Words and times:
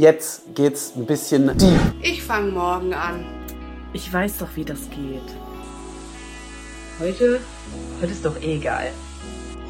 Jetzt 0.00 0.54
geht's 0.54 0.94
ein 0.96 1.04
bisschen 1.04 1.58
deep. 1.58 1.78
Ich 2.00 2.22
fange 2.22 2.52
morgen 2.52 2.94
an. 2.94 3.22
Ich 3.92 4.10
weiß 4.10 4.38
doch, 4.38 4.48
wie 4.54 4.64
das 4.64 4.88
geht. 4.88 5.20
Heute, 6.98 7.38
heute 8.00 8.10
ist 8.10 8.24
doch 8.24 8.40
eh 8.40 8.56
egal. 8.56 8.92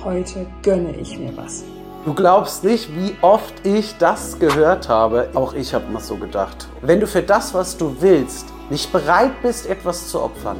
Heute 0.04 0.46
gönne 0.62 0.96
ich 0.96 1.18
mir 1.18 1.36
was. 1.36 1.64
Du 2.04 2.14
glaubst 2.14 2.62
nicht, 2.62 2.94
wie 2.94 3.16
oft 3.22 3.54
ich 3.66 3.96
das 3.98 4.38
gehört 4.38 4.88
habe. 4.88 5.30
Auch 5.34 5.52
ich 5.52 5.74
habe 5.74 5.90
mal 5.90 6.00
so 6.00 6.14
gedacht. 6.14 6.68
Wenn 6.80 7.00
du 7.00 7.08
für 7.08 7.22
das, 7.24 7.52
was 7.52 7.76
du 7.76 7.96
willst, 7.98 8.46
nicht 8.70 8.92
bereit 8.92 9.32
bist, 9.42 9.66
etwas 9.66 10.06
zu 10.06 10.22
opfern, 10.22 10.58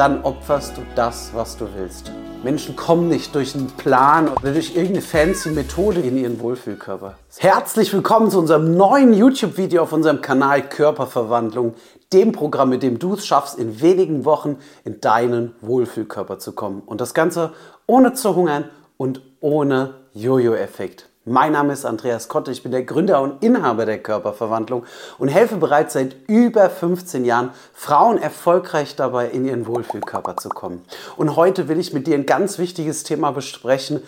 dann 0.00 0.22
opferst 0.22 0.78
du 0.78 0.80
das, 0.94 1.30
was 1.34 1.58
du 1.58 1.68
willst. 1.76 2.10
Menschen 2.42 2.74
kommen 2.74 3.08
nicht 3.08 3.34
durch 3.34 3.54
einen 3.54 3.66
Plan 3.66 4.28
oder 4.28 4.54
durch 4.54 4.74
irgendeine 4.74 5.02
fancy 5.02 5.50
Methode 5.50 6.00
in 6.00 6.16
ihren 6.16 6.40
Wohlfühlkörper. 6.40 7.18
Herzlich 7.36 7.92
willkommen 7.92 8.30
zu 8.30 8.38
unserem 8.38 8.78
neuen 8.78 9.12
YouTube-Video 9.12 9.82
auf 9.82 9.92
unserem 9.92 10.22
Kanal 10.22 10.66
Körperverwandlung, 10.66 11.74
dem 12.14 12.32
Programm, 12.32 12.70
mit 12.70 12.82
dem 12.82 12.98
du 12.98 13.12
es 13.12 13.26
schaffst, 13.26 13.58
in 13.58 13.82
wenigen 13.82 14.24
Wochen 14.24 14.56
in 14.84 15.02
deinen 15.02 15.54
Wohlfühlkörper 15.60 16.38
zu 16.38 16.52
kommen. 16.52 16.80
Und 16.80 17.02
das 17.02 17.12
Ganze 17.12 17.52
ohne 17.86 18.14
zu 18.14 18.34
hungern 18.34 18.70
und 18.96 19.20
ohne 19.40 19.96
Jojo-Effekt. 20.14 21.09
Mein 21.26 21.52
Name 21.52 21.74
ist 21.74 21.84
Andreas 21.84 22.28
Kotte, 22.28 22.50
ich 22.50 22.62
bin 22.62 22.72
der 22.72 22.82
Gründer 22.82 23.20
und 23.20 23.44
Inhaber 23.44 23.84
der 23.84 23.98
Körperverwandlung 23.98 24.86
und 25.18 25.28
helfe 25.28 25.56
bereits 25.56 25.92
seit 25.92 26.16
über 26.28 26.70
15 26.70 27.26
Jahren 27.26 27.50
Frauen 27.74 28.16
erfolgreich 28.16 28.96
dabei, 28.96 29.28
in 29.28 29.44
ihren 29.44 29.66
Wohlfühlkörper 29.66 30.38
zu 30.38 30.48
kommen. 30.48 30.82
Und 31.18 31.36
heute 31.36 31.68
will 31.68 31.78
ich 31.78 31.92
mit 31.92 32.06
dir 32.06 32.14
ein 32.14 32.24
ganz 32.24 32.58
wichtiges 32.58 33.02
Thema 33.02 33.32
besprechen, 33.32 34.02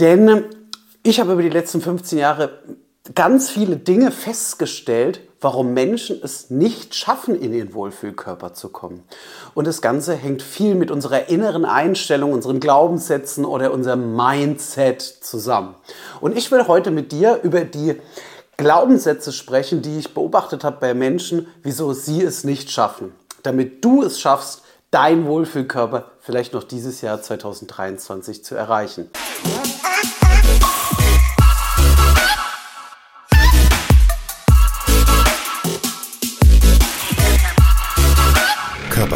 denn 0.00 0.46
ich 1.04 1.20
habe 1.20 1.34
über 1.34 1.42
die 1.42 1.48
letzten 1.48 1.80
15 1.80 2.18
Jahre 2.18 2.58
ganz 3.14 3.48
viele 3.48 3.76
Dinge 3.76 4.10
festgestellt, 4.10 5.20
warum 5.42 5.74
Menschen 5.74 6.20
es 6.22 6.50
nicht 6.50 6.94
schaffen, 6.94 7.34
in 7.34 7.52
ihren 7.52 7.74
Wohlfühlkörper 7.74 8.54
zu 8.54 8.70
kommen. 8.70 9.02
Und 9.54 9.66
das 9.66 9.82
Ganze 9.82 10.14
hängt 10.14 10.42
viel 10.42 10.74
mit 10.74 10.90
unserer 10.90 11.28
inneren 11.28 11.64
Einstellung, 11.64 12.32
unseren 12.32 12.60
Glaubenssätzen 12.60 13.44
oder 13.44 13.72
unserem 13.72 14.16
Mindset 14.16 15.02
zusammen. 15.02 15.74
Und 16.20 16.36
ich 16.36 16.50
will 16.50 16.66
heute 16.68 16.90
mit 16.90 17.12
dir 17.12 17.40
über 17.42 17.64
die 17.64 17.96
Glaubenssätze 18.56 19.32
sprechen, 19.32 19.82
die 19.82 19.98
ich 19.98 20.14
beobachtet 20.14 20.62
habe 20.62 20.76
bei 20.80 20.94
Menschen, 20.94 21.48
wieso 21.62 21.92
sie 21.92 22.22
es 22.22 22.44
nicht 22.44 22.70
schaffen. 22.70 23.12
Damit 23.42 23.84
du 23.84 24.02
es 24.02 24.20
schaffst, 24.20 24.62
dein 24.92 25.26
Wohlfühlkörper 25.26 26.12
vielleicht 26.20 26.52
noch 26.52 26.62
dieses 26.62 27.00
Jahr 27.00 27.20
2023 27.20 28.44
zu 28.44 28.54
erreichen. 28.54 29.10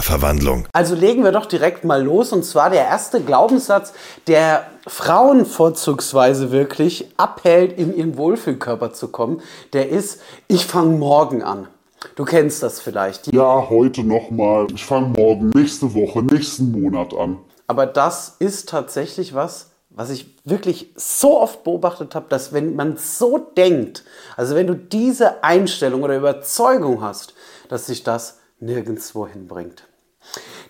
Körperverwandlung. 0.06 0.68
Also 0.72 0.94
legen 0.94 1.24
wir 1.24 1.32
doch 1.32 1.46
direkt 1.46 1.84
mal 1.84 2.02
los. 2.02 2.32
Und 2.32 2.44
zwar 2.44 2.70
der 2.70 2.84
erste 2.84 3.20
Glaubenssatz, 3.20 3.92
der 4.26 4.66
Frauen 4.86 5.44
vorzugsweise 5.44 6.52
wirklich 6.52 7.08
abhält, 7.16 7.76
in 7.78 7.94
ihren 7.94 8.16
Wohlfühlkörper 8.16 8.92
zu 8.92 9.08
kommen, 9.08 9.42
der 9.72 9.88
ist, 9.88 10.20
ich 10.48 10.64
fange 10.64 10.96
morgen 10.96 11.42
an. 11.42 11.68
Du 12.14 12.24
kennst 12.24 12.62
das 12.62 12.80
vielleicht. 12.80 13.32
Ja, 13.32 13.68
heute 13.68 14.04
nochmal. 14.04 14.68
Ich 14.72 14.84
fange 14.84 15.08
morgen, 15.08 15.50
nächste 15.50 15.92
Woche, 15.94 16.22
nächsten 16.22 16.70
Monat 16.70 17.12
an. 17.14 17.38
Aber 17.66 17.86
das 17.86 18.36
ist 18.38 18.68
tatsächlich 18.68 19.34
was, 19.34 19.70
was 19.90 20.10
ich 20.10 20.36
wirklich 20.44 20.92
so 20.94 21.40
oft 21.40 21.64
beobachtet 21.64 22.14
habe, 22.14 22.26
dass 22.28 22.52
wenn 22.52 22.76
man 22.76 22.96
so 22.96 23.38
denkt, 23.38 24.04
also 24.36 24.54
wenn 24.54 24.68
du 24.68 24.74
diese 24.74 25.42
Einstellung 25.42 26.02
oder 26.04 26.16
Überzeugung 26.16 27.00
hast, 27.00 27.34
dass 27.68 27.86
sich 27.86 28.04
das 28.04 28.38
nirgendwo 28.60 29.26
hinbringt. 29.26 29.84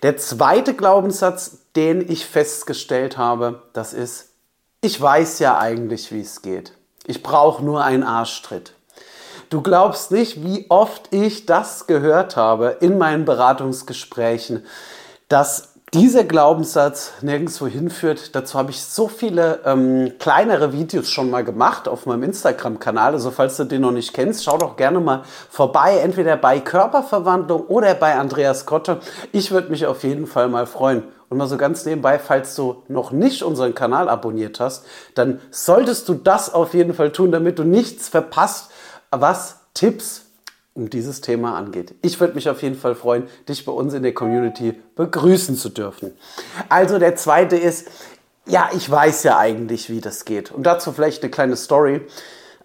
Der 0.03 0.17
zweite 0.17 0.75
Glaubenssatz, 0.75 1.59
den 1.75 2.11
ich 2.11 2.27
festgestellt 2.27 3.17
habe, 3.17 3.63
das 3.73 3.93
ist, 3.93 4.31
ich 4.81 5.01
weiß 5.01 5.39
ja 5.39 5.59
eigentlich, 5.59 6.13
wie 6.13 6.21
es 6.21 6.43
geht. 6.43 6.73
Ich 7.07 7.23
brauche 7.23 7.65
nur 7.65 7.85
einen 7.85 8.03
Arschtritt. 8.03 8.75
Du 9.49 9.63
glaubst 9.63 10.11
nicht, 10.11 10.43
wie 10.43 10.67
oft 10.69 11.13
ich 11.13 11.47
das 11.47 11.87
gehört 11.87 12.37
habe 12.37 12.79
in 12.81 12.99
meinen 12.99 13.25
Beratungsgesprächen, 13.25 14.67
dass 15.29 15.76
dieser 15.97 16.25
Glaubenssatz 16.25 17.13
nirgendwo 17.23 17.67
hinführt. 17.67 18.35
Dazu 18.35 18.59
habe 18.59 18.71
ich 18.71 18.83
so 18.83 19.09
viele 19.09 19.61
ähm, 19.65 20.13
kleinere 20.19 20.75
Videos 20.75 21.11
schon 21.11 21.31
mal 21.31 21.43
gemacht 21.43 21.89
auf 21.89 22.05
meinem 22.05 22.25
Instagram-Kanal. 22.25 23.15
Also 23.15 23.31
falls 23.31 23.57
du 23.57 23.65
den 23.65 23.81
noch 23.81 23.93
nicht 23.93 24.13
kennst, 24.13 24.45
schau 24.45 24.59
doch 24.59 24.77
gerne 24.77 25.01
mal 25.01 25.23
vorbei, 25.49 25.99
entweder 25.99 26.37
bei 26.37 26.61
Körperverwandlung 26.61 27.63
oder 27.63 27.95
bei 27.95 28.15
Andreas 28.15 28.67
Kotte. 28.67 29.01
Ich 29.33 29.51
würde 29.51 29.71
mich 29.71 29.87
auf 29.87 30.05
jeden 30.05 30.27
Fall 30.27 30.49
mal 30.49 30.67
freuen. 30.67 31.03
Und 31.29 31.39
mal 31.39 31.49
so 31.49 31.57
ganz 31.57 31.85
nebenbei, 31.87 32.19
falls 32.19 32.55
du 32.55 32.83
noch 32.89 33.11
nicht 33.11 33.43
unseren 33.43 33.75
Kanal 33.75 34.09
abonniert 34.09 34.61
hast, 34.61 34.85
dann 35.15 35.41
solltest 35.51 36.09
du 36.09 36.15
das 36.15 36.53
auf 36.53 36.75
jeden 36.75 36.95
Fall 36.95 37.11
tun, 37.11 37.33
damit 37.33 37.59
du 37.59 37.65
nichts 37.65 38.09
verpasst, 38.09 38.71
was 39.11 39.57
Tipps 39.75 40.26
dieses 40.77 41.21
Thema 41.21 41.57
angeht. 41.57 41.95
Ich 42.03 42.21
würde 42.21 42.35
mich 42.35 42.49
auf 42.49 42.63
jeden 42.63 42.77
Fall 42.77 42.95
freuen, 42.95 43.25
dich 43.49 43.65
bei 43.65 43.73
uns 43.73 43.95
in 43.95 44.03
der 44.03 44.15
Community 44.15 44.81
begrüßen 44.95 45.57
zu 45.57 45.71
dürfen. 45.71 46.13
Also 46.69 46.99
der 46.99 47.17
zweite 47.17 47.57
ist, 47.57 47.89
ja, 48.47 48.69
ich 48.75 48.89
weiß 48.89 49.25
ja 49.25 49.39
eigentlich, 49.39 49.91
wie 49.91 50.01
das 50.01 50.25
geht. 50.25 50.53
Und 50.53 50.65
dazu 50.65 50.93
vielleicht 50.93 51.23
eine 51.23 51.31
kleine 51.31 51.57
Story. 51.57 52.07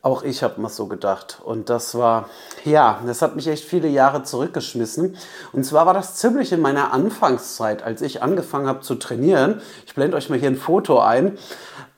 Auch 0.03 0.23
ich 0.23 0.41
habe 0.41 0.59
mal 0.59 0.69
so 0.69 0.87
gedacht. 0.87 1.41
Und 1.43 1.69
das 1.69 1.95
war, 1.95 2.29
ja, 2.65 3.01
das 3.05 3.21
hat 3.21 3.35
mich 3.35 3.47
echt 3.47 3.65
viele 3.65 3.87
Jahre 3.87 4.23
zurückgeschmissen. 4.23 5.15
Und 5.53 5.63
zwar 5.63 5.85
war 5.85 5.93
das 5.93 6.15
ziemlich 6.15 6.51
in 6.51 6.61
meiner 6.61 6.91
Anfangszeit, 6.91 7.83
als 7.83 8.01
ich 8.01 8.21
angefangen 8.23 8.67
habe 8.67 8.81
zu 8.81 8.95
trainieren. 8.95 9.61
Ich 9.85 9.93
blende 9.93 10.17
euch 10.17 10.29
mal 10.29 10.39
hier 10.39 10.49
ein 10.49 10.57
Foto 10.57 10.99
ein. 10.99 11.37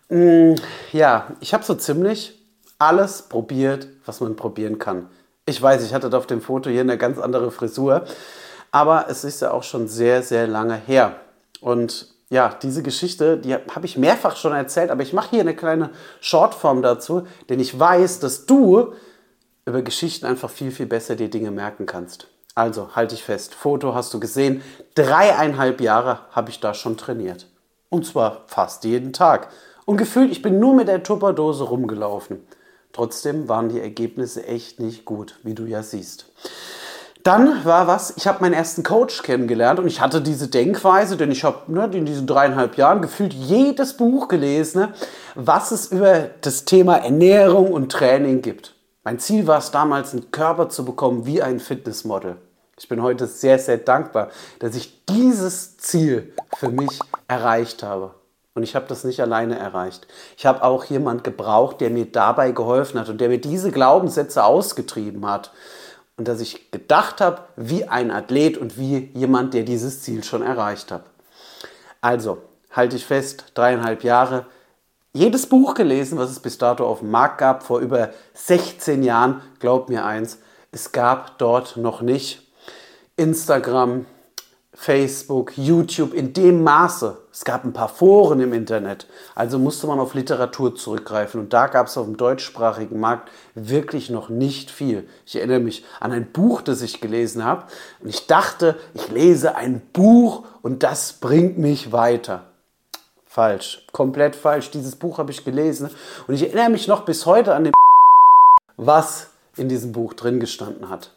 Mm, 0.09 0.55
ja, 0.91 1.27
ich 1.39 1.53
habe 1.53 1.63
so 1.63 1.75
ziemlich 1.75 2.39
alles 2.77 3.23
probiert, 3.23 3.87
was 4.05 4.19
man 4.19 4.35
probieren 4.35 4.79
kann. 4.79 5.07
Ich 5.45 5.61
weiß, 5.61 5.83
ich 5.83 5.93
hatte 5.93 6.15
auf 6.15 6.27
dem 6.27 6.41
Foto 6.41 6.69
hier 6.69 6.81
eine 6.81 6.97
ganz 6.97 7.19
andere 7.19 7.51
Frisur, 7.51 8.05
aber 8.71 9.07
es 9.09 9.23
ist 9.23 9.41
ja 9.41 9.51
auch 9.51 9.63
schon 9.63 9.87
sehr, 9.87 10.23
sehr 10.23 10.47
lange 10.47 10.75
her. 10.75 11.17
Und 11.59 12.13
ja, 12.29 12.55
diese 12.61 12.81
Geschichte, 12.81 13.37
die 13.37 13.53
habe 13.53 13.85
ich 13.85 13.97
mehrfach 13.97 14.37
schon 14.37 14.53
erzählt, 14.53 14.89
aber 14.89 15.03
ich 15.03 15.13
mache 15.13 15.31
hier 15.31 15.41
eine 15.41 15.55
kleine 15.55 15.89
Shortform 16.21 16.81
dazu, 16.81 17.27
denn 17.49 17.59
ich 17.59 17.77
weiß, 17.77 18.19
dass 18.19 18.45
du 18.45 18.93
über 19.65 19.81
Geschichten 19.81 20.25
einfach 20.25 20.49
viel, 20.49 20.71
viel 20.71 20.85
besser 20.85 21.15
die 21.15 21.29
Dinge 21.29 21.51
merken 21.51 21.85
kannst. 21.85 22.27
Also, 22.55 22.95
halte 22.95 23.15
ich 23.15 23.23
fest. 23.23 23.55
Foto 23.55 23.95
hast 23.95 24.13
du 24.13 24.19
gesehen. 24.19 24.61
Dreieinhalb 24.95 25.81
Jahre 25.81 26.19
habe 26.31 26.51
ich 26.51 26.59
da 26.59 26.73
schon 26.73 26.97
trainiert. 26.97 27.47
Und 27.89 28.05
zwar 28.05 28.43
fast 28.47 28.83
jeden 28.83 29.11
Tag. 29.11 29.49
Und 29.85 29.97
gefühlt, 29.97 30.31
ich 30.31 30.41
bin 30.41 30.59
nur 30.59 30.73
mit 30.75 30.87
der 30.87 31.03
Tupperdose 31.03 31.63
rumgelaufen. 31.63 32.45
Trotzdem 32.93 33.49
waren 33.49 33.69
die 33.69 33.81
Ergebnisse 33.81 34.45
echt 34.45 34.79
nicht 34.79 35.03
gut, 35.03 35.39
wie 35.43 35.55
du 35.55 35.65
ja 35.65 35.81
siehst. 35.81 36.27
Dann 37.23 37.63
war 37.65 37.87
was, 37.87 38.13
ich 38.17 38.27
habe 38.27 38.41
meinen 38.41 38.53
ersten 38.53 38.83
Coach 38.83 39.23
kennengelernt 39.23 39.79
und 39.79 39.87
ich 39.87 40.01
hatte 40.01 40.21
diese 40.21 40.49
Denkweise, 40.49 41.17
denn 41.17 41.31
ich 41.31 41.43
habe 41.43 41.71
ne, 41.71 41.89
in 41.91 42.05
diesen 42.05 42.27
dreieinhalb 42.27 42.77
Jahren 42.77 43.01
gefühlt 43.01 43.33
jedes 43.33 43.97
Buch 43.97 44.27
gelesen, 44.27 44.81
ne, 44.81 44.93
was 45.33 45.71
es 45.71 45.91
über 45.91 46.29
das 46.41 46.65
Thema 46.65 46.97
Ernährung 46.97 47.71
und 47.71 47.91
Training 47.91 48.41
gibt. 48.41 48.75
Mein 49.03 49.19
Ziel 49.19 49.47
war 49.47 49.59
es 49.59 49.71
damals, 49.71 50.13
einen 50.13 50.31
Körper 50.31 50.69
zu 50.69 50.85
bekommen 50.85 51.25
wie 51.25 51.41
ein 51.41 51.59
Fitnessmodel. 51.59 52.35
Ich 52.77 52.89
bin 52.89 53.01
heute 53.01 53.27
sehr, 53.27 53.57
sehr 53.57 53.77
dankbar, 53.77 54.29
dass 54.59 54.75
ich 54.75 55.05
dieses 55.05 55.77
Ziel 55.77 56.33
für 56.57 56.69
mich 56.69 56.99
erreicht 57.27 57.83
habe. 57.83 58.15
Und 58.55 58.63
ich 58.63 58.75
habe 58.75 58.85
das 58.87 59.03
nicht 59.03 59.19
alleine 59.19 59.57
erreicht. 59.57 60.07
Ich 60.37 60.45
habe 60.45 60.63
auch 60.63 60.85
jemand 60.85 61.23
gebraucht, 61.23 61.81
der 61.81 61.89
mir 61.89 62.05
dabei 62.05 62.51
geholfen 62.51 62.99
hat 62.99 63.09
und 63.09 63.19
der 63.19 63.29
mir 63.29 63.41
diese 63.41 63.71
Glaubenssätze 63.71 64.43
ausgetrieben 64.43 65.27
hat. 65.27 65.51
Und 66.17 66.27
dass 66.27 66.39
ich 66.39 66.69
gedacht 66.69 67.21
habe, 67.21 67.41
wie 67.55 67.85
ein 67.85 68.11
Athlet 68.11 68.57
und 68.57 68.77
wie 68.77 69.09
jemand, 69.15 69.55
der 69.55 69.63
dieses 69.63 70.03
Ziel 70.03 70.23
schon 70.23 70.43
erreicht 70.43 70.91
hat. 70.91 71.05
Also, 72.01 72.37
halte 72.71 72.95
ich 72.95 73.05
fest, 73.05 73.45
dreieinhalb 73.55 74.03
Jahre, 74.03 74.45
jedes 75.13 75.47
Buch 75.47 75.73
gelesen, 75.73 76.17
was 76.17 76.29
es 76.29 76.39
bis 76.39 76.57
dato 76.57 76.85
auf 76.87 76.99
dem 76.99 77.11
Markt 77.11 77.39
gab, 77.39 77.63
vor 77.63 77.79
über 77.79 78.09
16 78.33 79.03
Jahren, 79.03 79.41
glaubt 79.59 79.89
mir 79.89 80.05
eins, 80.05 80.39
es 80.71 80.91
gab 80.91 81.37
dort 81.37 81.77
noch 81.77 82.01
nicht 82.01 82.41
Instagram, 83.15 84.05
Facebook, 84.73 85.57
YouTube 85.57 86.13
in 86.13 86.33
dem 86.33 86.63
Maße. 86.63 87.17
Es 87.31 87.45
gab 87.45 87.63
ein 87.63 87.73
paar 87.73 87.89
Foren 87.89 88.39
im 88.41 88.53
Internet, 88.53 89.07
also 89.35 89.59
musste 89.59 89.87
man 89.87 89.99
auf 89.99 90.13
Literatur 90.13 90.75
zurückgreifen. 90.75 91.39
Und 91.39 91.53
da 91.53 91.67
gab 91.67 91.87
es 91.87 91.97
auf 91.97 92.05
dem 92.05 92.17
deutschsprachigen 92.17 92.99
Markt 92.99 93.31
wirklich 93.55 94.09
noch 94.09 94.29
nicht 94.29 94.71
viel. 94.71 95.07
Ich 95.25 95.35
erinnere 95.35 95.59
mich 95.59 95.85
an 95.99 96.11
ein 96.11 96.31
Buch, 96.31 96.61
das 96.61 96.81
ich 96.81 97.01
gelesen 97.01 97.43
habe. 97.43 97.65
Und 98.01 98.09
ich 98.09 98.27
dachte, 98.27 98.75
ich 98.93 99.09
lese 99.09 99.55
ein 99.55 99.81
Buch 99.93 100.43
und 100.61 100.83
das 100.83 101.13
bringt 101.13 101.57
mich 101.57 101.91
weiter. 101.91 102.45
Falsch, 103.25 103.87
komplett 103.91 104.35
falsch. 104.35 104.69
Dieses 104.71 104.95
Buch 104.95 105.17
habe 105.17 105.31
ich 105.31 105.43
gelesen. 105.43 105.89
Und 106.27 106.35
ich 106.35 106.43
erinnere 106.43 106.69
mich 106.69 106.87
noch 106.87 107.05
bis 107.05 107.25
heute 107.25 107.55
an 107.55 107.63
den 107.63 107.73
was 108.77 109.29
in 109.55 109.69
diesem 109.69 109.91
Buch 109.91 110.13
drin 110.13 110.39
gestanden 110.39 110.89
hat. 110.89 111.11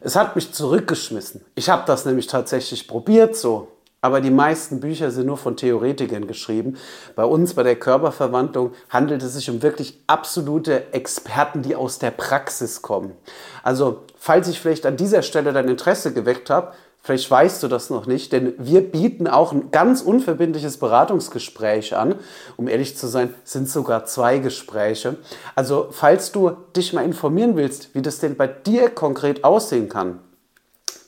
Es 0.00 0.16
hat 0.16 0.36
mich 0.36 0.52
zurückgeschmissen. 0.52 1.44
Ich 1.54 1.70
habe 1.70 1.84
das 1.86 2.04
nämlich 2.04 2.26
tatsächlich 2.26 2.86
probiert 2.86 3.36
so. 3.36 3.68
Aber 4.02 4.20
die 4.20 4.30
meisten 4.30 4.78
Bücher 4.78 5.10
sind 5.10 5.26
nur 5.26 5.38
von 5.38 5.56
Theoretikern 5.56 6.28
geschrieben. 6.28 6.76
Bei 7.16 7.24
uns, 7.24 7.54
bei 7.54 7.62
der 7.62 7.76
Körperverwandlung, 7.76 8.72
handelt 8.88 9.22
es 9.22 9.34
sich 9.34 9.50
um 9.50 9.62
wirklich 9.62 10.00
absolute 10.06 10.92
Experten, 10.92 11.62
die 11.62 11.74
aus 11.74 11.98
der 11.98 12.12
Praxis 12.12 12.82
kommen. 12.82 13.16
Also, 13.64 14.04
falls 14.16 14.46
ich 14.48 14.60
vielleicht 14.60 14.86
an 14.86 14.96
dieser 14.96 15.22
Stelle 15.22 15.52
dein 15.52 15.68
Interesse 15.68 16.12
geweckt 16.12 16.50
habe, 16.50 16.72
Vielleicht 17.06 17.30
weißt 17.30 17.62
du 17.62 17.68
das 17.68 17.88
noch 17.88 18.06
nicht, 18.06 18.32
denn 18.32 18.54
wir 18.58 18.80
bieten 18.80 19.28
auch 19.28 19.52
ein 19.52 19.70
ganz 19.70 20.02
unverbindliches 20.02 20.78
Beratungsgespräch 20.78 21.94
an. 21.94 22.16
Um 22.56 22.66
ehrlich 22.66 22.96
zu 22.96 23.06
sein, 23.06 23.32
sind 23.44 23.70
sogar 23.70 24.06
zwei 24.06 24.38
Gespräche. 24.38 25.14
Also, 25.54 25.86
falls 25.92 26.32
du 26.32 26.50
dich 26.74 26.92
mal 26.92 27.04
informieren 27.04 27.54
willst, 27.54 27.94
wie 27.94 28.02
das 28.02 28.18
denn 28.18 28.36
bei 28.36 28.48
dir 28.48 28.90
konkret 28.90 29.44
aussehen 29.44 29.88
kann, 29.88 30.18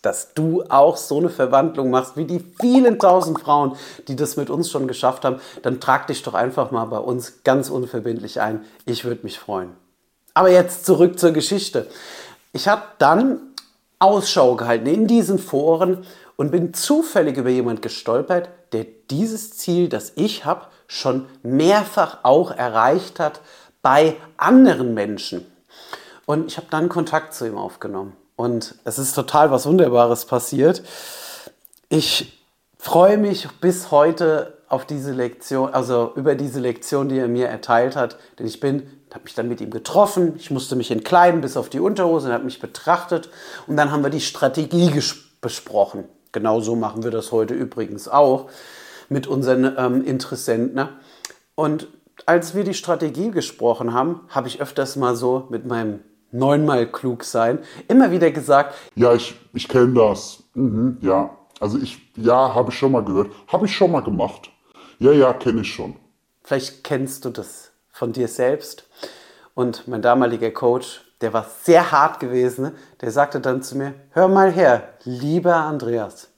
dass 0.01 0.35
du 0.35 0.63
auch 0.69 0.97
so 0.97 1.19
eine 1.19 1.31
Verwandlung 1.31 1.91
machst 1.91 2.17
wie 2.17 2.27
die 2.27 2.45
vielen 2.61 3.01
tausend 3.01 3.41
Frauen, 3.41 3.75
die 4.07 4.15
das 4.15 4.37
mit 4.37 4.51
uns 4.51 4.71
schon 4.71 4.87
geschafft 4.87 5.25
haben, 5.25 5.41
dann 5.63 5.81
trag 5.81 6.07
dich 6.07 6.23
doch 6.23 6.35
einfach 6.35 6.71
mal 6.71 6.85
bei 6.85 6.99
uns 6.99 7.43
ganz 7.43 7.71
unverbindlich 7.71 8.41
ein. 8.41 8.65
Ich 8.85 9.05
würde 9.05 9.25
mich 9.25 9.41
freuen. 9.41 9.71
Aber 10.33 10.49
jetzt 10.49 10.87
zurück 10.87 11.19
zur 11.19 11.33
Geschichte. 11.33 11.89
Ich 12.53 12.69
habe 12.69 12.83
dann 12.99 13.41
Ausschau 13.99 14.55
gehalten 14.57 14.87
in 14.87 15.07
diesen 15.07 15.39
Foren 15.39 16.05
und 16.37 16.51
bin 16.51 16.73
zufällig 16.73 17.37
über 17.37 17.51
jemand 17.51 17.83
gestolpert, 17.83 18.49
der 18.73 18.87
dieses 19.11 19.57
Ziel, 19.57 19.89
das 19.89 20.13
ich 20.15 20.45
habe, 20.45 20.67
schon 20.87 21.27
mehrfach 21.43 22.19
auch 22.23 22.51
erreicht 22.51 23.21
hat 23.21 23.41
bei 23.83 24.17
anderen 24.37 24.95
Menschen. 24.95 25.47
Und 26.27 26.47
ich 26.47 26.57
habe 26.57 26.69
dann 26.71 26.89
Kontakt 26.89 27.35
zu 27.35 27.47
ihm 27.47 27.57
aufgenommen. 27.57 28.15
Und 28.37 28.77
es 28.85 28.99
ist 28.99 29.15
total 29.15 29.51
was 29.51 29.67
Wunderbares 29.67 30.27
passiert. 30.27 30.83
Ich 31.89 32.45
freue 32.79 33.19
mich 33.19 33.49
bis 33.61 33.91
heute 33.91 34.59
auf 34.69 34.85
diese 34.85 35.13
Lektion, 35.13 35.73
also 35.73 36.13
über 36.15 36.35
diese 36.35 36.61
Lektion, 36.61 37.09
die 37.09 37.19
er 37.19 37.29
mir 37.29 37.49
erteilt 37.49 37.97
hat, 37.97 38.19
denn 38.39 38.47
ich 38.47 38.61
bin 38.61 38.98
habe 39.15 39.25
mich 39.25 39.35
dann 39.35 39.49
mit 39.49 39.61
ihm 39.61 39.71
getroffen. 39.71 40.35
Ich 40.37 40.51
musste 40.51 40.77
mich 40.77 40.91
entkleiden 40.91 41.41
bis 41.41 41.57
auf 41.57 41.69
die 41.69 41.81
Unterhose. 41.81 42.29
Er 42.29 42.35
hat 42.35 42.45
mich 42.45 42.61
betrachtet. 42.61 43.31
Und 43.67 43.77
dann 43.77 43.91
haben 43.91 44.03
wir 44.03 44.11
die 44.11 44.21
Strategie 44.21 44.93
besprochen. 45.41 46.05
Genauso 46.33 46.77
machen 46.77 47.03
wir 47.03 47.11
das 47.11 47.33
heute 47.33 47.55
übrigens 47.55 48.09
auch 48.09 48.51
mit 49.09 49.27
unseren 49.27 49.75
ähm, 49.77 50.05
Interessenten. 50.05 50.75
Ne? 50.75 50.91
Und 51.55 51.89
als 52.27 52.55
wir 52.55 52.65
die 52.65 52.75
Strategie 52.75 53.31
gesprochen 53.31 53.95
haben, 53.95 54.21
habe 54.29 54.49
ich 54.49 54.61
öfters 54.61 54.97
mal 54.97 55.17
so 55.17 55.47
mit 55.51 55.67
meinem 55.67 56.01
neunmal 56.31 56.87
klug 56.87 57.25
sein 57.25 57.61
immer 57.89 58.11
wieder 58.11 58.31
gesagt: 58.31 58.75
Ja, 58.95 59.15
ich, 59.15 59.35
ich 59.55 59.69
kenne 59.69 59.95
das. 59.95 60.43
Mhm, 60.55 60.99
ja, 61.01 61.31
also 61.61 61.79
ich, 61.79 61.99
ja, 62.17 62.55
habe 62.55 62.71
ich 62.71 62.79
schon 62.79 62.93
mal 62.93 63.05
gehört. 63.05 63.31
Habe 63.49 63.67
ich 63.67 63.75
schon 63.75 63.91
mal 63.91 64.01
gemacht. 64.01 64.51
Ja, 64.99 65.13
ja, 65.13 65.33
kenne 65.33 65.63
ich 65.63 65.73
schon. 65.73 65.97
Vielleicht 66.43 66.85
kennst 66.85 67.25
du 67.25 67.31
das 67.31 67.71
von 67.99 68.13
dir 68.13 68.29
selbst. 68.29 68.85
Und 69.55 69.89
mein 69.89 70.03
damaliger 70.03 70.53
Coach, 70.53 71.03
der 71.21 71.33
war 71.33 71.47
sehr 71.65 71.91
hart 71.91 72.21
gewesen, 72.21 72.73
der 73.01 73.11
sagte 73.11 73.41
dann 73.41 73.63
zu 73.63 73.77
mir, 73.77 73.95
hör 74.11 74.29
mal 74.29 74.53
her, 74.53 74.91
lieber 75.03 75.57
Andreas, 75.57 76.29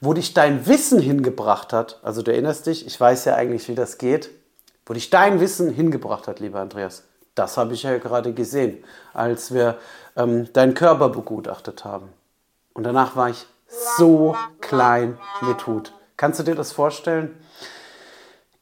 wo 0.00 0.14
dich 0.14 0.32
dein 0.32 0.66
Wissen 0.68 1.00
hingebracht 1.00 1.72
hat, 1.72 1.98
also 2.02 2.22
du 2.22 2.30
erinnerst 2.30 2.66
dich, 2.66 2.86
ich 2.86 3.00
weiß 3.00 3.24
ja 3.24 3.34
eigentlich, 3.34 3.68
wie 3.68 3.74
das 3.74 3.98
geht, 3.98 4.30
wo 4.86 4.94
dich 4.94 5.10
dein 5.10 5.40
Wissen 5.40 5.70
hingebracht 5.70 6.28
hat, 6.28 6.38
lieber 6.38 6.60
Andreas, 6.60 7.02
das 7.34 7.56
habe 7.56 7.74
ich 7.74 7.82
ja 7.82 7.98
gerade 7.98 8.32
gesehen, 8.32 8.84
als 9.12 9.52
wir 9.52 9.76
ähm, 10.16 10.52
deinen 10.52 10.74
Körper 10.74 11.08
begutachtet 11.08 11.84
haben. 11.84 12.10
Und 12.74 12.84
danach 12.84 13.16
war 13.16 13.30
ich 13.30 13.44
so 13.96 14.36
klein 14.60 15.18
mit 15.42 15.66
Hut. 15.66 15.92
Kannst 16.16 16.38
du 16.38 16.44
dir 16.44 16.54
das 16.54 16.70
vorstellen? 16.70 17.36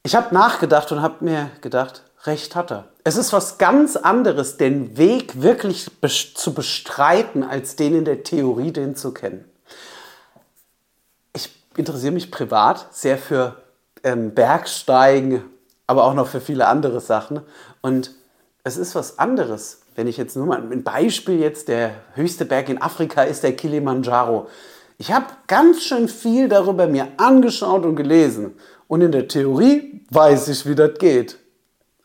Ich 0.02 0.14
habe 0.14 0.34
nachgedacht 0.34 0.90
und 0.92 1.02
habe 1.02 1.24
mir 1.24 1.50
gedacht, 1.60 2.02
recht 2.24 2.54
hat 2.54 2.70
er. 2.70 2.88
Es 3.04 3.16
ist 3.16 3.32
was 3.32 3.58
ganz 3.58 3.96
anderes, 3.96 4.56
den 4.56 4.96
Weg 4.96 5.42
wirklich 5.42 5.90
zu 6.34 6.54
bestreiten, 6.54 7.42
als 7.42 7.76
den 7.76 7.94
in 7.94 8.04
der 8.04 8.22
Theorie 8.22 8.72
den 8.72 8.96
zu 8.96 9.12
kennen. 9.12 9.44
Ich 11.34 11.50
interessiere 11.76 12.12
mich 12.12 12.30
privat 12.30 12.86
sehr 12.94 13.18
für 13.18 13.56
ähm, 14.02 14.34
Bergsteigen, 14.34 15.44
aber 15.86 16.04
auch 16.04 16.14
noch 16.14 16.28
für 16.28 16.40
viele 16.40 16.66
andere 16.66 17.00
Sachen. 17.00 17.40
Und 17.80 18.12
es 18.64 18.76
ist 18.76 18.94
was 18.94 19.18
anderes, 19.18 19.80
wenn 19.94 20.06
ich 20.06 20.16
jetzt 20.16 20.36
nur 20.36 20.46
mal 20.46 20.60
ein 20.60 20.82
Beispiel 20.84 21.40
jetzt, 21.40 21.68
der 21.68 21.92
höchste 22.14 22.44
Berg 22.44 22.68
in 22.68 22.80
Afrika 22.80 23.22
ist 23.22 23.42
der 23.42 23.56
Kilimanjaro. 23.56 24.48
Ich 24.98 25.12
habe 25.12 25.26
ganz 25.46 25.82
schön 25.82 26.08
viel 26.08 26.48
darüber 26.48 26.86
mir 26.86 27.08
angeschaut 27.16 27.84
und 27.84 27.96
gelesen. 27.96 28.56
Und 28.88 29.02
in 29.02 29.12
der 29.12 29.29
Theorie 29.29 30.05
weiß 30.11 30.49
ich, 30.49 30.67
wie 30.67 30.75
das 30.75 30.99
geht. 30.99 31.38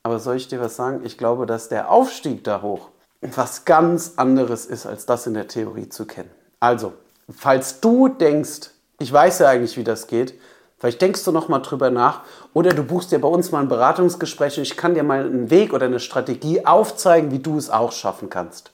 Aber 0.04 0.20
soll 0.20 0.36
ich 0.36 0.48
dir 0.48 0.60
was 0.60 0.76
sagen? 0.76 1.02
Ich 1.04 1.18
glaube, 1.18 1.46
dass 1.46 1.70
der 1.70 1.90
Aufstieg 1.90 2.44
da 2.44 2.62
hoch 2.62 2.90
was 3.36 3.66
ganz 3.66 4.14
anderes 4.18 4.66
ist, 4.66 4.86
als 4.86 5.06
das 5.06 5.28
in 5.28 5.34
der 5.34 5.48
Theorie 5.48 5.90
zu 5.90 6.06
kennen. 6.06 6.30
Also, 6.60 6.94
falls 7.30 7.80
du 7.80 8.10
denkst, 8.10 8.70
ich 9.00 9.12
weiß 9.12 9.40
ja 9.40 9.50
eigentlich, 9.50 9.78
wie 9.78 9.84
das 9.84 10.08
geht, 10.08 10.40
vielleicht 10.78 11.02
denkst 11.02 11.24
du 11.24 11.32
noch 11.32 11.48
mal 11.48 11.60
drüber 11.60 11.90
nach 11.90 12.22
oder 12.54 12.72
du 12.72 12.84
buchst 12.84 13.12
dir 13.12 13.20
bei 13.20 13.28
uns 13.28 13.52
mal 13.52 13.62
ein 13.62 13.70
Beratungsgespräch 13.70 14.58
und 14.58 14.64
ich 14.64 14.78
kann 14.78 14.94
dir 14.94 15.04
mal 15.04 15.26
einen 15.26 15.50
Weg 15.50 15.74
oder 15.74 15.86
eine 15.86 16.00
Strategie 16.00 16.66
aufzeigen, 16.66 17.32
wie 17.32 17.40
du 17.40 17.58
es 17.58 17.70
auch 17.70 17.92
schaffen 17.92 18.30
kannst. 18.30 18.72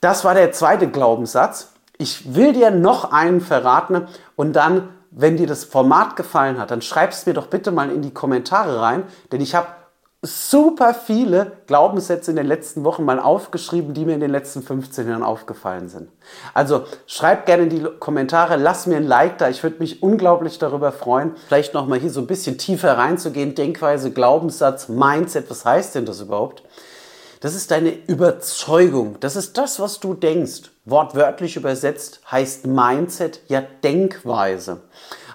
Das 0.00 0.24
war 0.24 0.34
der 0.34 0.52
zweite 0.52 0.88
Glaubenssatz. 0.88 1.72
Ich 1.98 2.34
will 2.34 2.52
dir 2.52 2.70
noch 2.70 3.10
einen 3.10 3.40
verraten 3.40 4.06
und 4.36 4.52
dann, 4.54 4.88
wenn 5.20 5.36
dir 5.36 5.48
das 5.48 5.64
Format 5.64 6.14
gefallen 6.14 6.58
hat, 6.58 6.70
dann 6.70 6.80
schreibst 6.80 7.26
mir 7.26 7.34
doch 7.34 7.48
bitte 7.48 7.72
mal 7.72 7.90
in 7.90 8.02
die 8.02 8.14
Kommentare 8.14 8.80
rein, 8.80 9.02
denn 9.32 9.40
ich 9.40 9.56
habe 9.56 9.66
super 10.22 10.94
viele 10.94 11.58
Glaubenssätze 11.66 12.30
in 12.30 12.36
den 12.36 12.46
letzten 12.46 12.84
Wochen 12.84 13.04
mal 13.04 13.18
aufgeschrieben, 13.18 13.94
die 13.94 14.04
mir 14.04 14.14
in 14.14 14.20
den 14.20 14.30
letzten 14.30 14.62
15 14.62 15.08
Jahren 15.08 15.24
aufgefallen 15.24 15.88
sind. 15.88 16.08
Also 16.54 16.84
schreib 17.06 17.46
gerne 17.46 17.64
in 17.64 17.70
die 17.70 17.82
Kommentare, 17.98 18.56
lass 18.56 18.86
mir 18.86 18.96
ein 18.96 19.06
Like 19.08 19.38
da. 19.38 19.48
Ich 19.48 19.64
würde 19.64 19.80
mich 19.80 20.04
unglaublich 20.04 20.60
darüber 20.60 20.92
freuen, 20.92 21.34
vielleicht 21.48 21.74
nochmal 21.74 21.98
hier 21.98 22.10
so 22.10 22.20
ein 22.20 22.28
bisschen 22.28 22.56
tiefer 22.56 22.96
reinzugehen. 22.96 23.56
Denkweise, 23.56 24.12
Glaubenssatz, 24.12 24.88
Mindset, 24.88 25.50
was 25.50 25.64
heißt 25.64 25.96
denn 25.96 26.06
das 26.06 26.20
überhaupt? 26.20 26.62
Das 27.40 27.54
ist 27.56 27.72
deine 27.72 27.90
Überzeugung. 27.90 29.16
Das 29.18 29.34
ist 29.34 29.58
das, 29.58 29.80
was 29.80 29.98
du 29.98 30.14
denkst. 30.14 30.70
Wortwörtlich 30.90 31.56
übersetzt 31.56 32.20
heißt 32.30 32.66
Mindset 32.66 33.40
ja 33.48 33.62
Denkweise. 33.84 34.80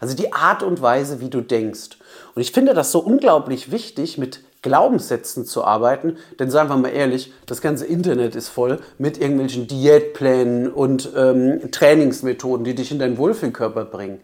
Also 0.02 0.16
die 0.16 0.34
Art 0.34 0.64
und 0.64 0.82
Weise, 0.82 1.22
wie 1.22 1.30
du 1.30 1.42
denkst. 1.42 1.98
Und 2.36 2.42
ich 2.42 2.52
finde 2.52 2.74
das 2.74 2.92
so 2.92 3.00
unglaublich 3.00 3.72
wichtig, 3.72 4.18
mit 4.18 4.42
Glaubenssätzen 4.64 5.46
zu 5.46 5.64
arbeiten, 5.64 6.18
denn 6.40 6.50
seien 6.50 6.70
wir 6.70 6.78
mal 6.78 6.90
ehrlich, 6.90 7.34
das 7.46 7.62
ganze 7.62 7.86
Internet 7.86 8.34
ist 8.34 8.48
voll 8.48 8.80
mit 8.98 9.20
irgendwelchen 9.20 9.68
Diätplänen 9.68 10.72
und 10.72 11.12
ähm, 11.16 11.70
Trainingsmethoden, 11.72 12.64
die 12.64 12.74
dich 12.74 12.92
in 12.92 12.98
deinen 12.98 13.18
Wohlfühlkörper 13.18 13.86
bringen. 13.86 14.22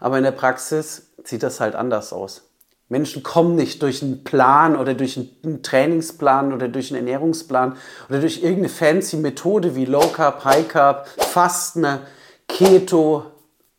Aber 0.00 0.16
in 0.16 0.24
der 0.24 0.30
Praxis 0.30 1.08
sieht 1.24 1.42
das 1.42 1.60
halt 1.60 1.74
anders 1.74 2.12
aus. 2.12 2.42
Menschen 2.88 3.22
kommen 3.22 3.56
nicht 3.56 3.82
durch 3.82 4.02
einen 4.02 4.24
Plan 4.24 4.76
oder 4.76 4.94
durch 4.94 5.16
einen 5.16 5.62
Trainingsplan 5.62 6.52
oder 6.52 6.68
durch 6.68 6.90
einen 6.90 7.06
Ernährungsplan 7.06 7.76
oder 8.08 8.20
durch 8.20 8.42
irgendeine 8.42 8.68
fancy 8.68 9.16
Methode 9.16 9.74
wie 9.74 9.86
Low 9.86 10.06
Carb, 10.08 10.44
High 10.44 10.68
Carb, 10.68 11.08
Fasten, 11.18 11.86
Keto 12.46 13.24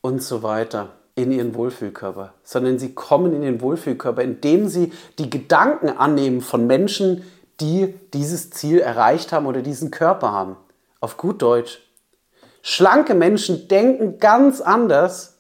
und 0.01 0.23
so 0.23 0.41
weiter 0.41 0.89
in 1.15 1.31
ihren 1.31 1.55
Wohlfühlkörper, 1.55 2.33
sondern 2.43 2.77
sie 2.77 2.93
kommen 2.93 3.33
in 3.33 3.41
den 3.41 3.61
Wohlfühlkörper, 3.61 4.21
indem 4.21 4.67
sie 4.67 4.91
die 5.17 5.29
Gedanken 5.29 5.89
annehmen 5.89 6.41
von 6.41 6.67
Menschen, 6.67 7.23
die 7.61 7.95
dieses 8.13 8.49
Ziel 8.49 8.79
erreicht 8.79 9.31
haben 9.31 9.45
oder 9.45 9.61
diesen 9.61 9.91
Körper 9.91 10.31
haben. 10.31 10.57
Auf 10.99 11.15
gut 11.15 11.41
Deutsch. 11.41 11.79
Schlanke 12.61 13.13
Menschen 13.13 13.67
denken 13.67 14.17
ganz 14.19 14.59
anders 14.59 15.34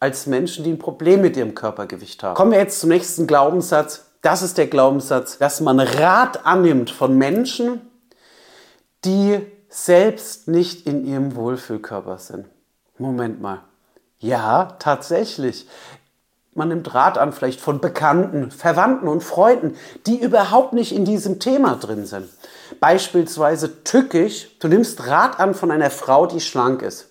als 0.00 0.26
Menschen, 0.26 0.64
die 0.64 0.70
ein 0.70 0.78
Problem 0.78 1.20
mit 1.20 1.36
ihrem 1.36 1.54
Körpergewicht 1.54 2.22
haben. 2.22 2.34
Kommen 2.34 2.52
wir 2.52 2.58
jetzt 2.58 2.80
zum 2.80 2.90
nächsten 2.90 3.26
Glaubenssatz. 3.26 4.06
Das 4.22 4.42
ist 4.42 4.58
der 4.58 4.66
Glaubenssatz, 4.66 5.38
dass 5.38 5.60
man 5.60 5.80
Rat 5.80 6.44
annimmt 6.44 6.90
von 6.90 7.16
Menschen, 7.16 7.80
die 9.04 9.40
selbst 9.68 10.48
nicht 10.48 10.86
in 10.86 11.06
ihrem 11.06 11.36
Wohlfühlkörper 11.36 12.18
sind. 12.18 12.46
Moment 12.98 13.40
mal. 13.40 13.62
Ja, 14.18 14.76
tatsächlich. 14.78 15.68
Man 16.54 16.68
nimmt 16.68 16.92
Rat 16.92 17.18
an, 17.18 17.32
vielleicht 17.32 17.60
von 17.60 17.80
Bekannten, 17.80 18.50
Verwandten 18.50 19.06
und 19.06 19.22
Freunden, 19.22 19.76
die 20.06 20.20
überhaupt 20.20 20.72
nicht 20.72 20.92
in 20.92 21.04
diesem 21.04 21.38
Thema 21.38 21.76
drin 21.76 22.04
sind. 22.06 22.28
Beispielsweise 22.80 23.84
tückisch, 23.84 24.58
du 24.58 24.66
nimmst 24.66 25.06
Rat 25.06 25.38
an 25.38 25.54
von 25.54 25.70
einer 25.70 25.90
Frau, 25.90 26.26
die 26.26 26.40
schlank 26.40 26.82
ist. 26.82 27.10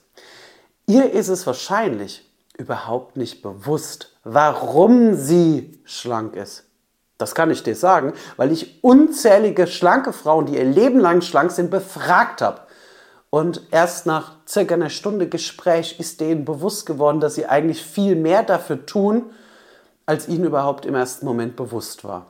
Ihr 0.86 1.12
ist 1.12 1.30
es 1.30 1.48
wahrscheinlich 1.48 2.27
überhaupt 2.58 3.18
nicht 3.18 3.42
bewusst, 3.42 4.18
warum 4.24 5.16
sie 5.16 5.80
schlank 5.86 6.36
ist. 6.36 6.66
Das 7.18 7.34
kann 7.34 7.50
ich 7.50 7.64
dir 7.64 7.76
sagen, 7.76 8.14
weil 8.36 8.52
ich 8.52 8.84
unzählige 8.84 9.66
schlanke 9.66 10.14
Frauen, 10.14 10.46
die 10.46 10.58
ihr 10.58 10.66
Leben 10.66 11.00
lang 11.00 11.22
schlank 11.22 11.52
sind, 11.52 11.72
befragt 11.72 12.42
habe. 12.42 12.62
Und 13.30 13.62
erst 13.72 14.06
nach 14.06 14.34
circa 14.48 14.76
einer 14.76 14.90
Stunde 14.90 15.28
Gespräch 15.28 16.00
ist 16.00 16.22
denen 16.22 16.46
bewusst 16.46 16.86
geworden, 16.86 17.20
dass 17.20 17.36
sie 17.36 17.48
eigentlich 17.48 17.84
viel 17.84 18.16
mehr 18.16 18.44
dafür 18.44 18.86
tun, 18.86 19.32
als 20.06 20.28
ihnen 20.28 20.46
überhaupt 20.46 20.86
im 20.86 20.96
ersten 20.96 21.26
Moment 21.26 21.56
bewusst 21.56 22.04
war. 22.04 22.28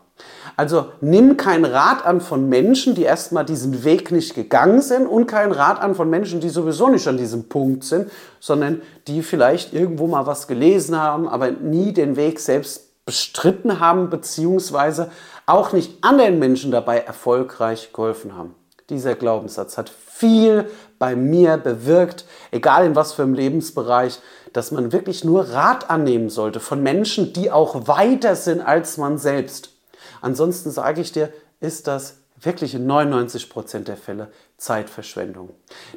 Also 0.56 0.88
nimm 1.02 1.38
keinen 1.38 1.66
Rat 1.66 2.06
an 2.06 2.22
von 2.22 2.50
Menschen, 2.50 2.96
die 2.96 3.04
erstmal 3.04 3.46
diesen 3.46 3.84
Weg 3.84 4.12
nicht 4.12 4.34
gegangen 4.34 4.82
sind 4.82 5.06
und 5.06 5.28
keinen 5.28 5.52
Rat 5.52 5.80
an 5.82 5.94
von 5.94 6.10
Menschen, 6.10 6.40
die 6.40 6.50
sowieso 6.50 6.88
nicht 6.88 7.08
an 7.08 7.18
diesem 7.18 7.48
Punkt 7.48 7.84
sind, 7.84 8.12
sondern 8.40 8.82
die 9.08 9.22
vielleicht 9.22 9.74
irgendwo 9.74 10.08
mal 10.08 10.26
was 10.26 10.48
gelesen 10.48 10.98
haben, 10.98 11.28
aber 11.28 11.52
nie 11.52 11.94
den 11.94 12.16
Weg 12.16 12.40
selbst 12.40 13.06
bestritten 13.06 13.80
haben, 13.80 14.10
beziehungsweise 14.10 15.12
auch 15.46 15.72
nicht 15.74 16.04
anderen 16.04 16.40
Menschen 16.40 16.72
dabei 16.72 17.00
erfolgreich 17.00 17.94
geholfen 17.94 18.36
haben. 18.36 18.54
Dieser 18.90 19.16
Glaubenssatz 19.16 19.78
hat 19.78 19.90
viel 19.90 20.70
bei 20.98 21.16
mir 21.16 21.58
bewirkt, 21.58 22.26
egal 22.52 22.86
in 22.86 22.96
was 22.96 23.14
für 23.14 23.24
einem 23.24 23.34
Lebensbereich, 23.34 24.20
dass 24.54 24.72
man 24.72 24.92
wirklich 24.92 25.24
nur 25.24 25.50
Rat 25.50 25.90
annehmen 25.90 26.30
sollte 26.30 26.60
von 26.60 26.82
Menschen, 26.82 27.34
die 27.34 27.52
auch 27.52 27.88
weiter 27.88 28.36
sind 28.36 28.62
als 28.62 28.98
man 28.98 29.18
selbst. 29.18 29.77
Ansonsten 30.22 30.72
sage 30.72 31.02
ich 31.02 31.12
dir, 31.12 31.32
ist 31.60 31.88
das 31.88 32.18
wirklich 32.40 32.76
in 32.76 32.86
99 32.86 33.50
Prozent 33.50 33.88
der 33.88 33.98
Fälle 33.98 34.32
Zeitverschwendung. 34.58 35.50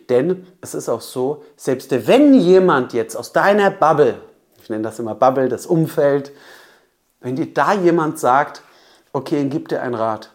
Denn 0.09 0.47
es 0.61 0.75
ist 0.75 0.88
auch 0.88 1.00
so, 1.00 1.45
selbst 1.57 1.90
wenn 2.07 2.35
jemand 2.35 2.93
jetzt 2.93 3.17
aus 3.17 3.33
deiner 3.33 3.71
Bubble, 3.71 4.21
ich 4.62 4.71
nenne 4.71 4.83
das 4.83 4.99
immer 4.99 5.14
Bubble, 5.14 5.49
das 5.49 5.67
Umfeld, 5.67 6.33
wenn 7.21 7.37
dir 7.37 7.52
da 7.52 7.75
jemand 7.75 8.19
sagt, 8.19 8.62
okay, 9.12 9.47
gib 9.49 9.69
dir 9.69 9.83
einen 9.83 9.95
Rat, 9.95 10.31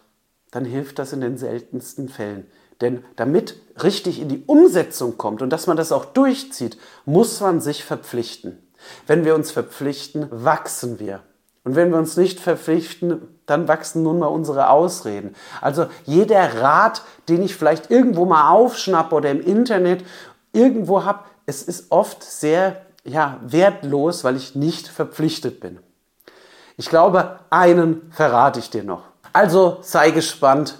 dann 0.52 0.66
hilft 0.66 1.00
das 1.00 1.14
in 1.14 1.22
den 1.22 1.38
seltensten 1.38 2.10
Fällen. 2.10 2.46
Denn 2.82 3.04
damit 3.16 3.56
richtig 3.82 4.22
in 4.22 4.30
die 4.30 4.44
Umsetzung 4.46 5.18
kommt 5.18 5.42
und 5.42 5.50
dass 5.50 5.68
man 5.68 5.78
das 5.78 5.92
auch 5.92 6.06
durchzieht, 6.06 6.78
muss 7.06 7.40
man 7.40 7.62
sich 7.62 7.84
verpflichten. 7.84 8.62
Wenn 9.08 9.26
wir 9.26 9.34
uns 9.34 9.52
verpflichten, 9.52 10.28
wachsen 10.32 11.00
wir. 11.00 11.24
Und 11.66 11.76
wenn 11.76 11.92
wir 11.92 11.98
uns 11.98 12.16
nicht 12.16 12.40
verpflichten, 12.40 13.28
dann 13.48 13.68
wachsen 13.68 14.04
nun 14.04 14.20
mal 14.20 14.28
unsere 14.28 14.70
Ausreden. 14.70 15.36
Also 15.62 15.88
jeder 16.06 16.62
Rat, 16.62 17.02
den 17.28 17.42
ich 17.42 17.56
vielleicht 17.56 17.90
irgendwo 17.90 18.26
mal 18.26 18.52
aufschnappe 18.52 19.16
oder 19.16 19.32
im 19.32 19.42
Internet 19.42 20.06
irgendwo 20.54 21.04
habe, 21.04 21.20
es 21.48 21.64
ist 21.64 21.92
oft 21.92 22.24
sehr 22.24 22.86
ja, 23.04 23.40
wertlos, 23.42 24.24
weil 24.24 24.36
ich 24.36 24.56
nicht 24.56 24.88
verpflichtet 24.88 25.60
bin. 25.60 25.80
Ich 26.78 26.90
glaube, 26.90 27.40
einen 27.50 28.12
verrate 28.12 28.60
ich 28.60 28.70
dir 28.70 28.84
noch. 28.84 29.02
Also 29.34 29.80
sei 29.82 30.12
gespannt. 30.12 30.78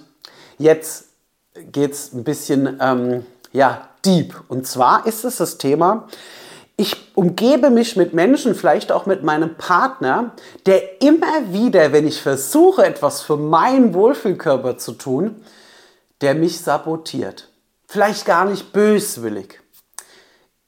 Jetzt 0.56 1.06
geht 1.54 1.92
es 1.92 2.12
ein 2.12 2.22
bisschen 2.22 2.78
ähm, 2.80 3.26
ja, 3.52 3.88
deep. 4.04 4.34
Und 4.48 4.66
zwar 4.66 5.04
ist 5.06 5.24
es 5.24 5.38
das 5.38 5.58
Thema, 5.58 6.06
ich 6.76 7.16
umgebe 7.16 7.70
mich 7.70 7.96
mit 7.96 8.12
Menschen, 8.12 8.54
vielleicht 8.54 8.92
auch 8.92 9.06
mit 9.06 9.22
meinem 9.22 9.54
Partner, 9.56 10.32
der 10.66 11.00
immer 11.00 11.52
wieder, 11.52 11.92
wenn 11.92 12.06
ich 12.06 12.20
versuche, 12.20 12.84
etwas 12.84 13.22
für 13.22 13.36
meinen 13.36 13.94
Wohlfühlkörper 13.94 14.76
zu 14.76 14.92
tun, 14.92 15.42
der 16.20 16.34
mich 16.34 16.60
sabotiert. 16.60 17.48
Vielleicht 17.86 18.26
gar 18.26 18.44
nicht 18.44 18.72
böswillig. 18.72 19.60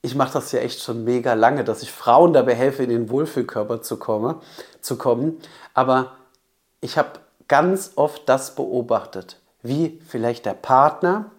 Ich 0.00 0.14
mache 0.14 0.32
das 0.32 0.52
ja 0.52 0.60
echt 0.60 0.80
schon 0.80 1.04
mega 1.04 1.34
lange, 1.34 1.64
dass 1.64 1.82
ich 1.82 1.92
Frauen 1.92 2.32
dabei 2.32 2.54
helfe, 2.54 2.84
in 2.84 2.90
den 2.90 3.10
Wohlfühlkörper 3.10 3.82
zu, 3.82 3.98
komme, 3.98 4.40
zu 4.80 4.96
kommen. 4.96 5.38
Aber 5.74 6.12
ich 6.80 6.96
habe 6.96 7.18
ganz 7.48 7.92
oft 7.96 8.26
das 8.28 8.54
beobachtet, 8.54 9.40
wie 9.62 10.00
vielleicht 10.08 10.46
der 10.46 10.54
Partner 10.54 11.32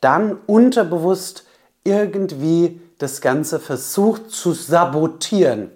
dann 0.00 0.38
unterbewusst 0.46 1.44
irgendwie 1.82 2.80
das 2.98 3.20
Ganze 3.20 3.60
versucht 3.60 4.30
zu 4.30 4.52
sabotieren. 4.52 5.70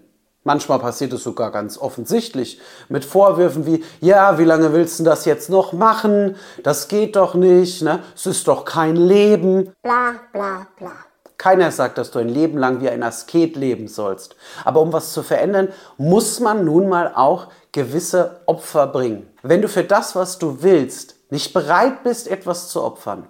Manchmal 0.44 0.78
passiert 0.78 1.12
es 1.12 1.24
sogar 1.24 1.50
ganz 1.50 1.76
offensichtlich 1.76 2.60
mit 2.88 3.04
Vorwürfen 3.04 3.66
wie, 3.66 3.84
ja, 4.00 4.38
wie 4.38 4.44
lange 4.44 4.72
willst 4.72 4.98
du 4.98 5.04
das 5.04 5.24
jetzt 5.24 5.50
noch 5.50 5.72
machen? 5.72 6.36
Das 6.62 6.88
geht 6.88 7.16
doch 7.16 7.34
nicht, 7.34 7.82
ne? 7.82 8.00
Es 8.14 8.24
ist 8.24 8.48
doch 8.48 8.64
kein 8.64 8.96
Leben. 8.96 9.74
Bla, 9.82 10.14
bla, 10.32 10.66
bla. 10.78 10.92
Keiner 11.36 11.70
sagt, 11.70 11.98
dass 11.98 12.10
du 12.10 12.18
ein 12.18 12.28
Leben 12.28 12.58
lang 12.58 12.80
wie 12.80 12.88
ein 12.88 13.02
Asket 13.02 13.56
leben 13.56 13.86
sollst. 13.88 14.36
Aber 14.64 14.80
um 14.80 14.92
was 14.92 15.12
zu 15.12 15.22
verändern, 15.22 15.68
muss 15.96 16.40
man 16.40 16.64
nun 16.64 16.88
mal 16.88 17.12
auch 17.14 17.48
gewisse 17.70 18.40
Opfer 18.46 18.86
bringen. 18.86 19.28
Wenn 19.42 19.62
du 19.62 19.68
für 19.68 19.84
das, 19.84 20.16
was 20.16 20.38
du 20.38 20.62
willst, 20.62 21.14
nicht 21.30 21.52
bereit 21.52 22.02
bist, 22.02 22.26
etwas 22.26 22.68
zu 22.68 22.82
opfern, 22.82 23.26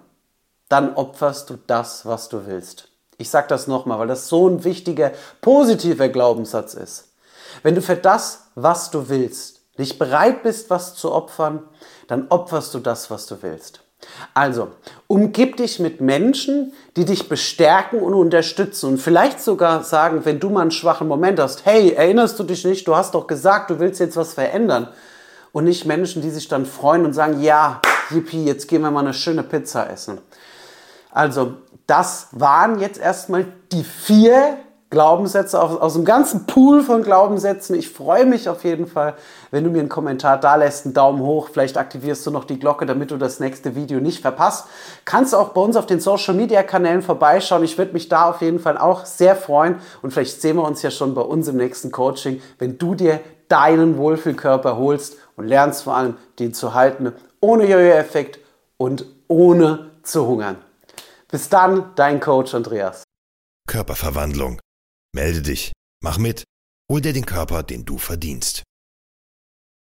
dann 0.69 0.95
opferst 0.95 1.49
du 1.49 1.57
das, 1.67 2.05
was 2.05 2.29
du 2.29 2.47
willst. 2.47 2.88
Ich 3.19 3.29
sage 3.29 3.47
das 3.49 3.67
nochmal, 3.67 3.99
weil 3.99 4.07
das 4.07 4.29
so 4.29 4.47
ein 4.47 4.63
wichtiger, 4.63 5.11
positiver 5.41 6.07
Glaubenssatz 6.07 6.73
ist. 6.73 7.09
Wenn 7.63 7.75
du 7.75 7.81
für 7.81 7.97
das, 7.97 8.45
was 8.55 8.91
du 8.91 9.09
willst, 9.09 9.59
nicht 9.77 9.99
bereit 9.99 10.41
bist, 10.41 10.69
was 10.69 10.95
zu 10.95 11.11
opfern, 11.11 11.63
dann 12.07 12.27
opferst 12.29 12.73
du 12.73 12.79
das, 12.79 13.11
was 13.11 13.27
du 13.27 13.35
willst. 13.41 13.81
Also, 14.33 14.69
umgib 15.07 15.57
dich 15.57 15.79
mit 15.79 15.99
Menschen, 15.99 16.71
die 16.95 17.03
dich 17.03 17.27
bestärken 17.27 17.99
und 17.99 18.13
unterstützen 18.13 18.91
und 18.91 18.97
vielleicht 18.97 19.41
sogar 19.41 19.83
sagen, 19.83 20.23
wenn 20.23 20.39
du 20.39 20.49
mal 20.49 20.61
einen 20.61 20.71
schwachen 20.71 21.09
Moment 21.09 21.41
hast, 21.41 21.65
hey, 21.65 21.91
erinnerst 21.91 22.39
du 22.39 22.43
dich 22.43 22.63
nicht, 22.63 22.87
du 22.87 22.95
hast 22.95 23.13
doch 23.15 23.27
gesagt, 23.27 23.69
du 23.69 23.79
willst 23.79 23.99
jetzt 23.99 24.15
was 24.15 24.33
verändern. 24.33 24.87
Und 25.51 25.65
nicht 25.65 25.85
Menschen, 25.85 26.21
die 26.21 26.29
sich 26.29 26.47
dann 26.47 26.65
freuen 26.65 27.03
und 27.03 27.13
sagen, 27.13 27.41
ja, 27.41 27.81
yippie, 28.11 28.45
jetzt 28.45 28.69
gehen 28.69 28.81
wir 28.81 28.91
mal 28.91 29.01
eine 29.01 29.13
schöne 29.13 29.43
Pizza 29.43 29.89
essen. 29.89 30.19
Also, 31.11 31.53
das 31.87 32.27
waren 32.31 32.79
jetzt 32.79 32.99
erstmal 32.99 33.45
die 33.71 33.83
vier 33.83 34.57
Glaubenssätze 34.91 35.61
aus, 35.61 35.79
aus 35.79 35.93
dem 35.93 36.03
ganzen 36.03 36.47
Pool 36.47 36.81
von 36.81 37.03
Glaubenssätzen. 37.03 37.75
Ich 37.75 37.89
freue 37.89 38.25
mich 38.25 38.49
auf 38.49 38.63
jeden 38.63 38.87
Fall, 38.87 39.13
wenn 39.51 39.63
du 39.63 39.69
mir 39.69 39.81
einen 39.81 39.89
Kommentar 39.89 40.39
da 40.39 40.55
lässt, 40.55 40.85
einen 40.85 40.95
Daumen 40.95 41.21
hoch. 41.21 41.49
Vielleicht 41.51 41.77
aktivierst 41.77 42.25
du 42.25 42.31
noch 42.31 42.43
die 42.43 42.57
Glocke, 42.57 42.87
damit 42.87 43.11
du 43.11 43.17
das 43.17 43.39
nächste 43.39 43.75
Video 43.75 43.99
nicht 43.99 44.21
verpasst. 44.21 44.65
Kannst 45.05 45.35
auch 45.35 45.49
bei 45.49 45.61
uns 45.61 45.75
auf 45.75 45.85
den 45.85 45.99
Social 45.99 46.33
Media 46.33 46.63
Kanälen 46.63 47.03
vorbeischauen. 47.03 47.63
Ich 47.63 47.77
würde 47.77 47.93
mich 47.93 48.09
da 48.09 48.29
auf 48.29 48.41
jeden 48.41 48.59
Fall 48.59 48.79
auch 48.79 49.05
sehr 49.05 49.35
freuen. 49.35 49.75
Und 50.01 50.11
vielleicht 50.11 50.41
sehen 50.41 50.55
wir 50.55 50.63
uns 50.63 50.81
ja 50.81 50.89
schon 50.89 51.13
bei 51.13 51.21
uns 51.21 51.47
im 51.47 51.57
nächsten 51.57 51.91
Coaching, 51.91 52.41
wenn 52.57 52.79
du 52.79 52.95
dir 52.95 53.19
deinen 53.47 53.97
Wohlfühlkörper 53.97 54.77
holst 54.77 55.17
und 55.35 55.45
lernst 55.45 55.83
vor 55.83 55.95
allem, 55.95 56.17
den 56.39 56.53
zu 56.53 56.73
halten, 56.73 57.13
ohne 57.41 57.65
Jojo-Effekt 57.65 58.39
und 58.77 59.05
ohne 59.27 59.91
zu 60.01 60.25
hungern. 60.25 60.57
Bis 61.31 61.47
dann, 61.47 61.93
dein 61.95 62.19
Coach 62.19 62.55
Andreas. 62.55 63.03
Körperverwandlung. 63.67 64.59
Melde 65.13 65.41
dich, 65.41 65.71
mach 66.03 66.17
mit, 66.17 66.43
hol 66.91 67.01
dir 67.01 67.13
den 67.13 67.25
Körper, 67.25 67.61
den 67.63 67.85
du 67.85 67.97
verdienst. 67.97 68.63